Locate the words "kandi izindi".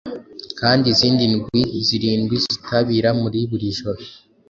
0.59-1.23